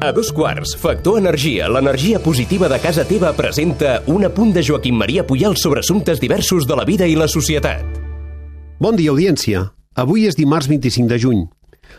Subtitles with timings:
[0.00, 4.96] A dos quarts, Factor Energia, l'energia positiva de casa teva presenta un apunt de Joaquim
[4.96, 7.84] Maria Puyal sobre assumptes diversos de la vida i la societat.
[8.80, 9.66] Bon dia, audiència.
[10.00, 11.42] Avui és dimarts 25 de juny.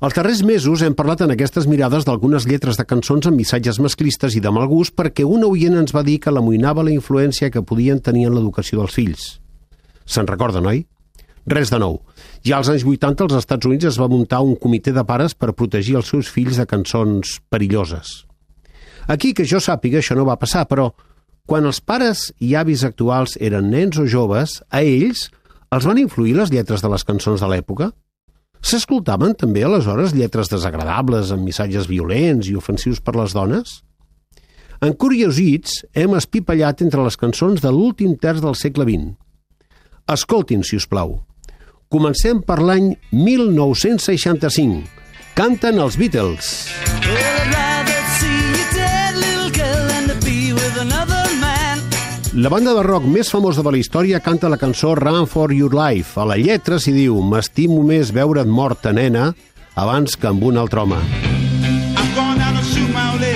[0.00, 4.38] Els darrers mesos hem parlat en aquestes mirades d'algunes lletres de cançons amb missatges masclistes
[4.38, 7.62] i de mal gust perquè un oient ens va dir que l'amoïnava la influència que
[7.62, 9.28] podien tenir en l'educació dels fills.
[10.08, 10.86] Se'n recorda, noi?
[11.46, 11.98] Res de nou.
[12.46, 15.54] Ja als anys 80 als Estats Units es va muntar un comitè de pares per
[15.58, 18.22] protegir els seus fills de cançons perilloses.
[19.10, 20.92] Aquí, que jo sàpiga, això no va passar, però
[21.50, 25.26] quan els pares i avis actuals eren nens o joves, a ells
[25.74, 27.90] els van influir les lletres de les cançons de l'època?
[28.62, 33.80] S'escoltaven també aleshores lletres desagradables amb missatges violents i ofensius per les dones?
[34.82, 39.10] En Curiosits hem espipallat entre les cançons de l'últim terç del segle XX.
[40.14, 41.18] Escoltin, si us plau.
[41.92, 44.80] Comencem per l'any 1965.
[45.36, 46.48] Canten els Beatles.
[52.32, 55.76] La banda de rock més famosa de la història canta la cançó Run for Your
[55.76, 56.16] Life.
[56.16, 59.34] A la lletra s'hi diu M'estimo més veure't morta, nena,
[59.76, 60.96] abans que amb un altre home.
[60.96, 63.31] I'm going down to shoot my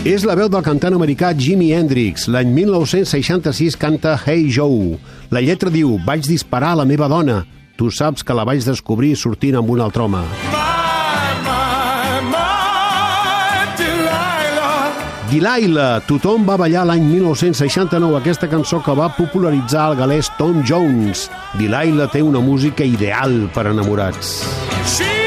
[0.00, 2.24] És la veu del cantant americà Jimi Hendrix.
[2.32, 4.96] L'any 1966 canta Hey Joe.
[5.28, 7.42] La lletra diu Vaig disparar a la meva dona.
[7.76, 10.24] Tu saps que la vaig descobrir sortint amb un altre home.
[15.28, 21.28] Delilah, tothom va ballar l'any 1969 aquesta cançó que va popularitzar el galès Tom Jones.
[21.60, 24.38] Delilah té una música ideal per enamorats.
[24.88, 25.19] She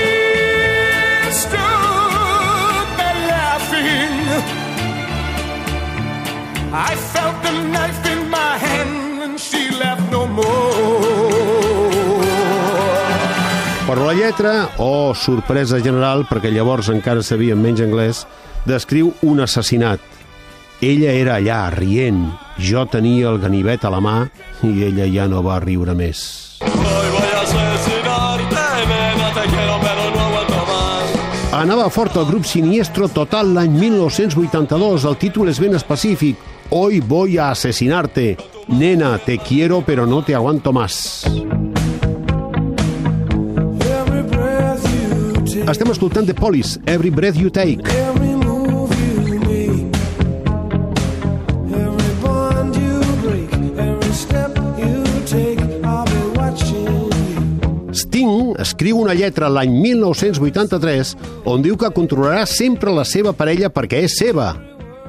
[13.94, 18.24] Però la lletra, oh, sorpresa general, perquè llavors encara sabíem menys anglès,
[18.66, 20.02] descriu un assassinat.
[20.82, 22.24] Ella era allà, rient.
[22.58, 24.16] Jo tenia el ganivet a la mà
[24.66, 26.24] i ella ja no va riure més.
[26.66, 31.53] Hoy voy a asesinarte, nena, te quiero pero no aguanto más.
[31.62, 35.06] Anava fort el grup Siniestro Total l'any 1982.
[35.06, 36.42] El títol és ben específic.
[36.72, 38.40] Hoy voy a asesinarte.
[38.74, 41.22] Nena, te quiero pero no te aguanto más.
[41.30, 41.62] Every
[45.63, 47.81] Estem escoltant The Police, Every Breath You Take.
[47.88, 48.34] every.
[57.94, 61.13] Sting escriu una lletra l'any 1983
[61.50, 64.52] on diu que controlarà sempre la seva parella perquè és seva.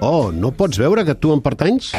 [0.05, 1.93] Oh, no pots veure que tu en pertanys?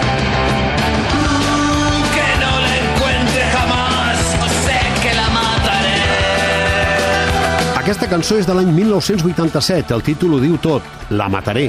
[7.85, 10.81] Aquesta cançó és de l'any 1987, el títol ho diu tot,
[11.13, 11.67] La mataré.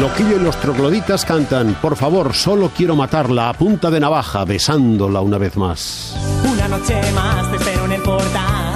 [0.00, 5.20] Loquillo y los trogloditas cantan Por favor, solo quiero matarla a punta de navaja, besándola
[5.20, 6.16] una vez más.
[6.50, 8.71] Una noche más te espero en el portal.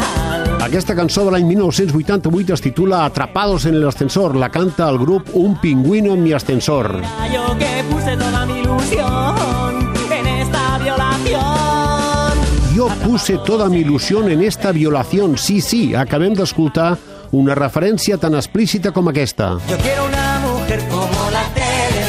[0.66, 4.34] Aquesta cançó de l'any 1988 es titula Atrapados en el ascensor.
[4.34, 7.02] La canta el grup Un pingüino en mi ascensor.
[7.32, 12.32] Yo que puse toda mi ilusión en esta violación.
[12.74, 15.38] Yo puse toda mi ilusión en esta violación.
[15.38, 16.96] Sí, sí, acabem d'escoltar
[17.30, 19.60] una referència tan explícita com aquesta.
[19.70, 22.04] Yo quiero una mujer como la tele,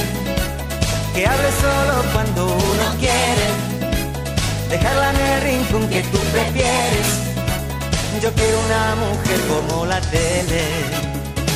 [1.14, 3.48] que hable solo cuando uno quiere,
[4.72, 7.27] dejarla en el rincón que tú prefieres.
[8.22, 10.62] Yo quiero una mujer como la tele.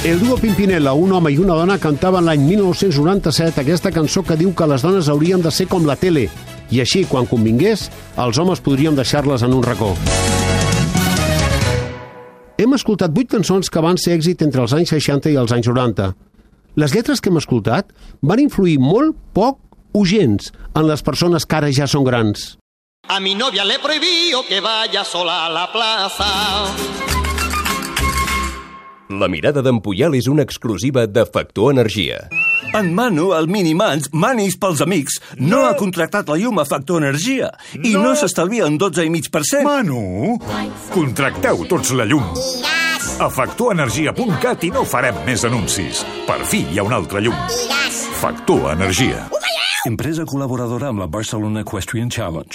[0.04, 4.54] El duo Pimpinela, un home i una dona, cantaven l'any 1997 aquesta cançó que diu
[4.54, 6.28] que les dones haurien de ser com la tele
[6.70, 7.88] i així, quan convingués,
[8.22, 9.92] els homes podríem deixar-les en un racó.
[12.62, 15.68] Hem escoltat vuit cançons que van ser èxit entre els anys 60 i els anys
[15.68, 16.14] 90.
[16.78, 17.90] Les lletres que hem escoltat
[18.22, 19.57] van influir molt poc
[19.98, 22.61] o gens en les persones que ara ja són grans.
[23.07, 26.25] A mi novia le prohibió que vaya sola a la plaza.
[29.09, 32.30] La mirada d'en Puyal és una exclusiva de Factor Energia.
[32.77, 37.50] En Manu, el Minimans, Manis pels amics, no, ha contractat la llum a Factor Energia
[37.81, 39.65] i no, s'estalvia un 12,5%.
[39.68, 40.38] Manu,
[40.94, 42.24] contracteu tots la llum.
[43.19, 46.06] A factorenergia.cat i no farem més anuncis.
[46.30, 47.36] Per fi hi ha un altre llum.
[48.21, 49.27] Factor Energia.
[49.89, 52.45] Empresa col·laboradora amb la Barcelona Equestrian Challenge.